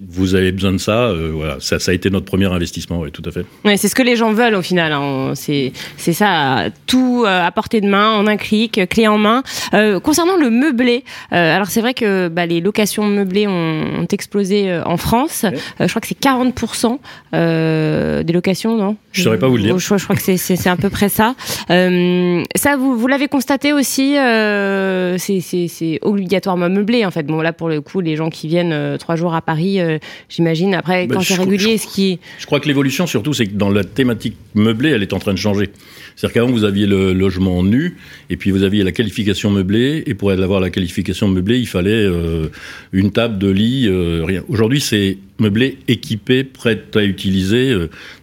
[0.00, 3.10] vous avez besoin de ça, euh, voilà, ça, ça, a été notre premier investissement, oui,
[3.12, 3.44] tout à fait.
[3.64, 4.92] Ouais, c'est ce que les gens veulent au final.
[4.92, 5.32] Hein.
[5.34, 9.42] C'est, ça, tout euh, à portée de main, en un clic, clé en main.
[9.74, 14.06] Euh, concernant le meublé, euh, alors c'est vrai que bah, les locations meublées ont, ont
[14.10, 15.44] explosé en France.
[15.78, 16.98] je crois que c'est 40%
[17.32, 18.96] des locations, non?
[19.12, 19.78] Je ne saurais pas vous le dire.
[19.78, 21.34] Je, je crois que c'est, à peu près ça.
[21.68, 24.14] ça, vous, vous l'avez constaté aussi,
[25.18, 27.24] c'est obligatoirement meublé en fait.
[27.24, 30.74] Bon là pour le coup, les gens qui viennent trois jours à Paris euh, j'imagine.
[30.74, 32.18] Après, ben, quand c'est régulier, je, ce qui.
[32.38, 35.32] Je crois que l'évolution, surtout, c'est que dans la thématique meublée, elle est en train
[35.32, 35.70] de changer.
[36.16, 37.96] C'est-à-dire qu'avant, vous aviez le logement nu,
[38.30, 41.90] et puis vous aviez la qualification meublée, et pour avoir la qualification meublée, il fallait
[41.90, 42.48] euh,
[42.92, 44.44] une table, de lit, euh, rien.
[44.48, 47.74] Aujourd'hui, c'est meublé, équipé, prêt à utiliser.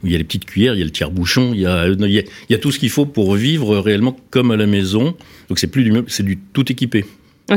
[0.04, 2.26] il y a les petites cuillères, il y a le tiers-bouchon, il, y a, il
[2.50, 5.16] y a tout ce qu'il faut pour vivre réellement comme à la maison.
[5.50, 7.04] Donc c'est plus du meuble, c'est du tout équipé.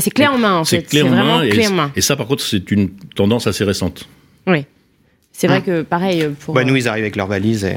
[0.00, 0.76] C'est clé en main, en fait.
[0.80, 1.92] C'est clé en main.
[1.94, 4.08] Et ça, par contre, c'est une tendance assez récente.
[4.46, 4.66] Oui.
[5.32, 6.54] C'est vrai que, pareil, pour.
[6.54, 7.76] Bah, nous, ils arrivent avec leurs valises et.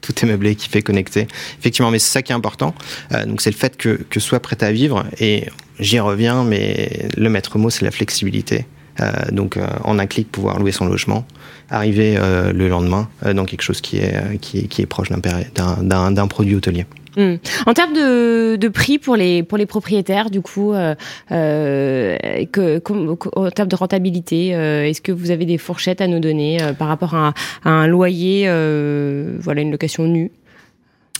[0.00, 1.26] Tout est meublé, qui fait connecté.
[1.58, 2.74] Effectivement, mais c'est ça qui est important.
[3.12, 5.04] Euh, donc, c'est le fait que, que soit prêt à vivre.
[5.20, 5.46] Et
[5.78, 8.66] j'y reviens, mais le maître mot, c'est la flexibilité.
[9.00, 11.24] Euh, donc, euh, en un clic, pouvoir louer son logement,
[11.70, 12.18] arriver
[12.52, 16.84] le lendemain dans quelque chose qui est, qui est, qui est proche d'un produit hôtelier.
[17.16, 17.34] Hmm.
[17.66, 20.94] En termes de, de, prix pour les pour les propriétaires, du coup, euh,
[21.30, 22.16] euh,
[22.50, 22.80] que,
[23.36, 26.88] en termes de rentabilité, euh, est-ce que vous avez des fourchettes à nous donner par
[26.88, 28.46] rapport à, à un loyer,
[29.40, 30.30] voilà, une location nue?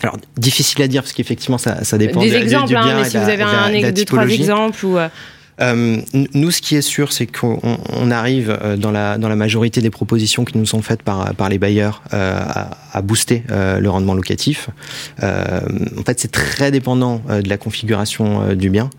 [0.02, 3.04] Alors difficile à dire parce qu'effectivement ça, ça dépend des exemples, du, hein, bien mais
[3.04, 4.98] si vous avez un, deux trois exemples ou
[5.62, 6.00] euh,
[6.34, 10.58] nous, ce qui est sûr, c'est qu'on arrive euh, dans la, majorité des propositions qui
[10.58, 14.68] nous sont faites par, les bailleurs euh, à, à, booster le rendement locatif.
[15.20, 18.90] en fait, c'est très dépendant de la configuration du bien.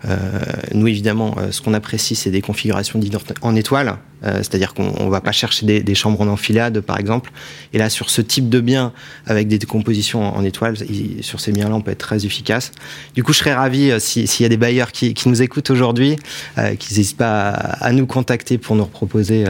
[0.72, 3.00] nous, évidemment, ce qu'on apprécie, c'est des configurations
[3.42, 3.96] en étoile.
[4.24, 7.30] Euh, c'est-à-dire qu'on ne va pas chercher des, chambres en enfilade, par exemple.
[7.72, 8.92] Et là, sur ce type de bien,
[9.26, 10.76] avec des décompositions en étoiles,
[11.20, 12.72] sur ces biens-là, on peut être très efficace.
[13.14, 16.16] Du coup, je serais ravi, euh, s'il y a des bailleurs qui, nous écoutent aujourd'hui,
[16.58, 19.44] euh, qu'ils n'hésitent pas à, nous contacter pour nous proposer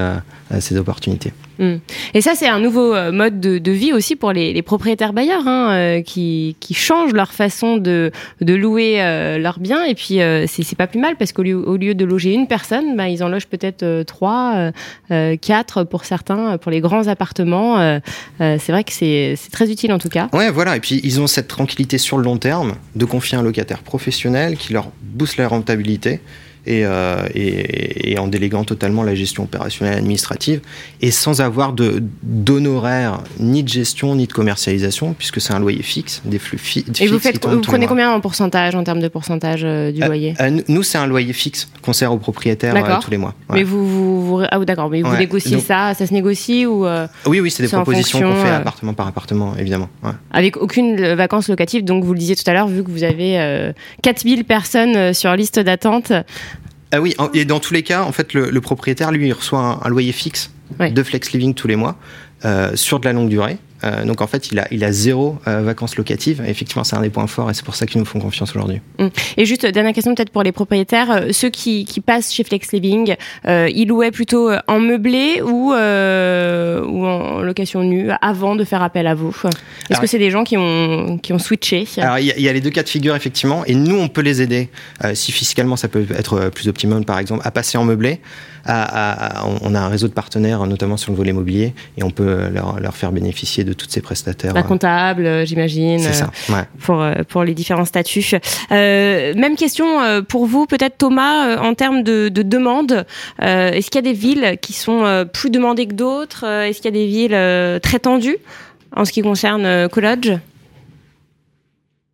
[0.61, 1.33] ces opportunités.
[1.59, 5.73] Et ça, c'est un nouveau euh, mode de, vie aussi pour les, propriétaires bailleurs hein,
[5.73, 9.85] euh, qui, changent leur façon de, louer euh, leurs biens.
[9.85, 13.23] Et puis, c'est pas plus mal parce qu'au lieu, de loger une personne, bah, ils
[13.23, 14.71] en logent peut-être trois,
[15.41, 18.01] quatre pour certains, pour les grands appartements.
[18.39, 20.29] c'est vrai que c'est très utile en tout cas.
[20.33, 20.77] Ouais, voilà.
[20.77, 24.57] Et puis, ils ont cette tranquillité sur le long terme de confier un locataire professionnel
[24.57, 26.21] qui leur booste la rentabilité
[26.67, 30.63] euh, et, et, en déléguant totalement la gestion opérationnelle administrative
[31.03, 36.23] et sans avoir d'honoraires ni de gestion ni de commercialisation puisque c'est un loyer fixe,
[36.25, 37.03] des flux fixes.
[37.03, 40.07] Et vous, faites, vous prenez combien en pourcentage en termes de pourcentage euh, du euh,
[40.07, 40.35] loyer?
[40.69, 43.35] Nous c'est un loyer fixe qu'on sert aux propriétaires tous les mois.
[43.53, 46.87] Mais vous, vous, ah d'accord, mais vous négociez ça, ça se négocie ou
[47.27, 49.91] Oui oui c'est des propositions qu'on fait appartement par appartement évidemment.
[50.31, 53.73] Avec aucune vacances locatives donc vous le disiez tout à l'heure vu que vous avez
[54.03, 56.13] 4000 personnes sur liste d'attente.
[56.93, 59.89] Ah oui, et dans tous les cas, en fait, le, propriétaire, lui, il reçoit un,
[59.89, 61.97] loyer fixe de flex living tous les mois
[62.45, 63.59] euh, sur de la longue durée.
[63.85, 66.43] Euh, donc en fait, il a, il a zéro euh, vacances locatives.
[66.47, 68.81] Effectivement, c'est un des points forts et c'est pour ça qu'ils nous font confiance aujourd'hui.
[68.99, 69.11] Hum.
[69.37, 71.11] Et juste, dernière question peut-être pour les propriétaires.
[71.11, 73.15] Euh, ceux qui, qui passent chez Flex Living,
[73.47, 78.83] euh, ils louaient plutôt en meublé ou, euh, ou en location nue avant de faire
[78.83, 79.35] appel à vous?
[79.91, 81.87] Est-ce que c'est des gens qui ont, qui ont switché?
[81.99, 83.97] Alors il y, a- il y a les deux cas de figure effectivement, et nous
[83.97, 84.71] on peut les aider
[85.05, 88.21] euh, si fiscalement ça peut être euh, plus optimum par exemple à passer en meublé.
[88.67, 92.03] À, à- à- on- a un réseau de partenaires notamment sur le volet immobilier et
[92.03, 94.55] on peut leur, leur faire bénéficier de tous ces prestataires.
[94.55, 95.99] La euh, comptable, euh, j'imagine.
[95.99, 96.31] C'est ça.
[96.49, 96.63] Ouais.
[96.81, 98.25] pour euh, pour les différents statuts.
[98.73, 103.05] Euh, même question euh, pour vous, peut-être Thomas, euh, en termes de, de demande.
[103.43, 106.63] Euh, Est-ce qu'il y a des villes qui sont euh, plus demandées que d'autres Euh,
[106.65, 108.39] Est-ce qu'il y a des villes euh, très tendues
[108.97, 110.31] en ce qui concerne euh, Collodge?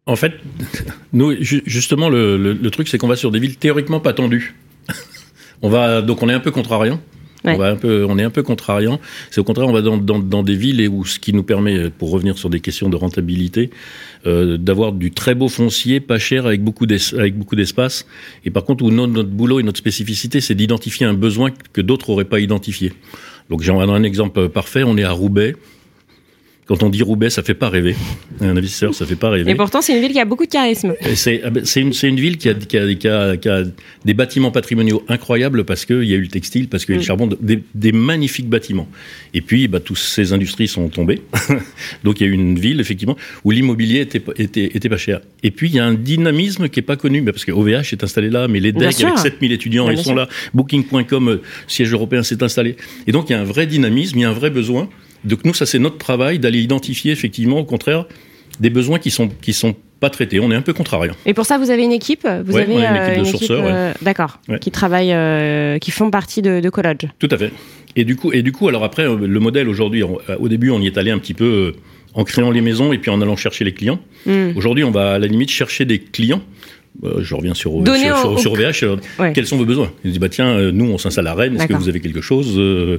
[0.07, 0.33] En fait,
[1.13, 4.13] nous, ju- justement, le, le- le truc, c'est qu'on va sur des villes théoriquement pas
[4.13, 4.57] tendues.
[5.63, 7.01] On va, donc on est un peu contrariant.
[7.45, 7.55] Ouais.
[7.55, 9.01] On, va un peu, on est un peu contrariant.
[9.31, 11.43] C'est au contraire, on va dans, dans, dans des villes et où ce qui nous
[11.43, 13.71] permet, pour revenir sur des questions de rentabilité,
[14.27, 18.07] euh, d'avoir du très beau foncier, pas cher, avec beaucoup d'espace.
[18.45, 21.81] Et par contre, où notre, notre boulot et notre spécificité, c'est d'identifier un besoin que
[21.81, 22.93] d'autres n'auraient pas identifié.
[23.49, 24.83] Donc j'en donne un exemple parfait.
[24.83, 25.57] On est à Roubaix.
[26.71, 27.97] Quand on dit Roubaix, ça fait pas rêver.
[28.41, 29.51] Un investisseur, ça fait pas rêver.
[29.51, 30.95] Et pourtant, c'est une ville qui a beaucoup de charisme.
[31.17, 33.65] C'est ah ben, c'est une, ville qui a, qui, a, qui, a, qui a
[34.05, 36.99] des bâtiments patrimoniaux incroyables parce qu'il y a eu le textile, parce qu'il y a
[36.99, 37.07] eu le Mm.
[37.07, 38.87] charbon, des, des magnifiques bâtiments.
[39.35, 41.23] Et puis, bah, toutes ces industries sont tombées.
[42.05, 44.97] Donc, il y a eu une ville, effectivement, où l'immobilier était, pas- était, était pas
[44.97, 45.23] cher.
[45.43, 48.05] Et puis, il y a un dynamisme qui est pas connu, parce que OVH est
[48.05, 50.15] installé là, mais les DEC, avec 7000 étudiants, Bien ils sont sûr.
[50.15, 50.29] là.
[50.55, 52.77] Booking.com, euh, siège européen, s'est installé.
[53.09, 54.89] Et donc, il y a un vrai dynamisme, il y a un vrai besoin.
[55.25, 58.07] Donc, nous, ça, c'est notre travail d'aller identifier, effectivement, au contraire,
[58.59, 60.41] des besoins qui sont, qui sont pas traités.
[60.41, 61.15] On est un peu contrariant.
[61.27, 62.27] Et pour ça, vous avez une équipe?
[62.47, 63.71] Vous Ouais, avez on a une euh, équipe de sourceurs, ouais.
[63.73, 64.41] euh, D'accord.
[64.49, 64.59] Ouais.
[64.59, 67.05] Qui travaillent, euh, qui font partie de, de Collodge.
[67.19, 67.53] Tout à fait.
[67.97, 70.49] Et du coup, et du coup, alors après, euh, le modèle aujourd'hui, on- euh, au
[70.49, 71.81] début, on y est allé un petit peu euh,
[72.15, 74.01] en créant les maisons et puis en allant chercher les clients.
[74.27, 74.51] Hmm.
[74.57, 76.41] Aujourd'hui, on va à la limite chercher des clients.
[77.03, 79.33] Euh, je reviens sur, Donner sur, au- sur, euh, Ouais.
[79.33, 81.57] Quels sont vos besoins Ils disent bah tiens, euh, nous on s'installe à Rennes.
[81.57, 82.99] Est-ce que vous avez quelque chose Euh,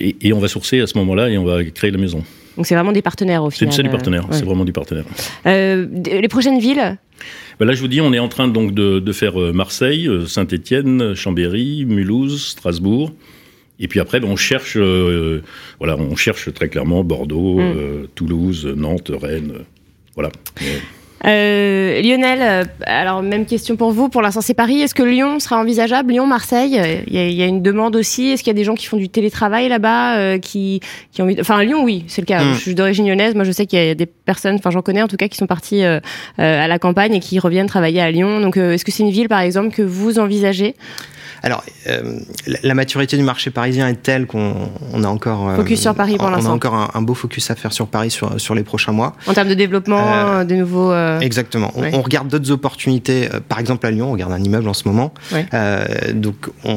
[0.00, 2.24] et, et on va sourcer à ce moment-là et on va créer la maison.
[2.56, 3.72] Donc c'est vraiment des partenaires au final.
[3.72, 4.22] c'est du euh, partenaire.
[4.28, 4.36] ouais.
[4.36, 5.04] C'est vraiment du partenaire.
[5.46, 6.96] Euh, d- les prochaines villes
[7.60, 11.14] Ben là, je vous dis, on est en train donc de, de faire Marseille, Saint-Étienne,
[11.14, 13.12] Chambéry, Mulhouse, Strasbourg.
[13.80, 15.40] Et puis après, ben, on cherche, euh,
[15.78, 18.06] voilà, on cherche très clairement Bordeaux, Mm.
[18.14, 19.52] Toulouse, Nantes, Rennes,
[20.14, 20.30] voilà.
[21.24, 24.08] Euh, Lionel, euh, alors même question pour vous.
[24.08, 24.80] Pour l'instant, c'est Paris.
[24.80, 26.12] Est-ce que Lyon sera envisageable?
[26.12, 26.80] Lyon, Marseille?
[27.06, 28.30] Il y, a, il y a une demande aussi.
[28.30, 30.80] Est-ce qu'il y a des gens qui font du télétravail là-bas, euh, qui,
[31.12, 32.42] qui ont envie de- Enfin, Lyon, oui, c'est le cas.
[32.42, 32.54] Mm.
[32.54, 33.34] Je suis d'origine lyonnaise.
[33.36, 35.36] Moi, je sais qu'il y a des personnes, enfin, j'en connais en tout cas, qui
[35.36, 36.00] sont partis euh,
[36.40, 38.40] euh, à la campagne et qui reviennent travailler à Lyon.
[38.40, 40.74] Donc, euh, est-ce que c'est une ville, par exemple, que vous envisagez?
[41.42, 42.18] Alors, euh,
[42.62, 44.54] la, maturité du marché parisien est telle qu'on
[44.92, 46.50] on a encore euh, Focus sur Paris pour on- On l'instant.
[46.50, 49.14] a encore un, un beau focus à faire sur Paris sur, sur les prochains mois.
[49.26, 51.72] en termes de développement, Euh, de nouveaux euh, Exactement.
[51.74, 51.90] On, Ouais.
[51.94, 53.28] on regarde d'autres opportunités.
[53.32, 55.12] euh, par exemple, à Lyon, on regarde un immeuble en ce moment.
[55.32, 55.46] Ouais.
[55.54, 56.76] Euh, donc, on,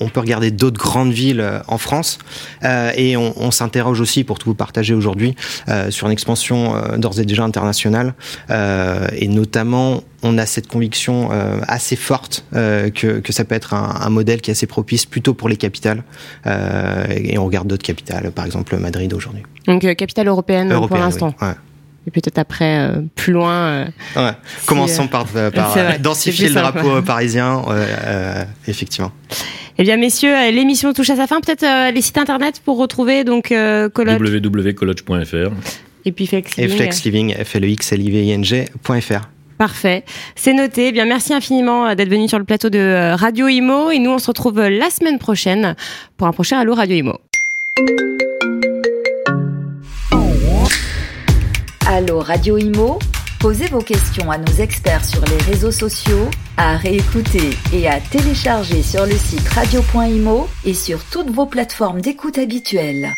[0.00, 2.18] on- peut regarder d'autres grandes villes en France.
[2.64, 5.34] Euh, et on, on s'interroge aussi, pour tout vous partager aujourd'hui,
[5.68, 8.14] euh, sur une expansion euh, d'ores et déjà internationale.
[8.50, 13.54] Euh, et notamment, on a cette conviction euh, assez forte euh, que, que ça peut
[13.54, 16.02] être un, un modèle qui est assez propice plutôt pour les capitales.
[16.46, 19.42] Euh, et on regarde d'autres capitales, par exemple Madrid aujourd'hui.
[19.66, 21.34] donc euh, capitale européenne pour l'instant.
[21.40, 21.48] oui.
[21.48, 21.54] Ouais.
[22.06, 23.52] Et peut-être après, euh, plus loin.
[23.52, 23.84] euh,
[24.16, 24.32] Ouais.
[24.64, 26.72] Commençons par, par C'est vrai, densifier le simple.
[26.80, 29.12] drapeau parisien, euh, euh, effectivement.
[29.76, 31.40] Eh bien, messieurs, l'émission touche à sa fin.
[31.42, 35.52] Peut-être euh, les sites internet pour retrouver donc euh, www.collodge.fr.
[36.04, 36.76] et puis Flex Et Living.
[36.78, 39.28] Flex Living, f l e x l i v i n g.fr.
[39.60, 40.04] Parfait,
[40.36, 40.86] c'est noté.
[40.86, 43.98] Eh bien, merci infiniment euh, d'être venu sur le plateau de euh, Radio Imo et
[43.98, 45.76] nous on se retrouve euh, la semaine prochaine
[46.16, 47.20] pour un prochain Allo Radio Imo.
[51.86, 52.98] Allô Radio Imo
[53.38, 58.82] Posez vos questions à nos experts sur les réseaux sociaux, à réécouter et à télécharger
[58.82, 63.12] sur le site radio.imo et sur toutes vos plateformes d'écoute habituelles.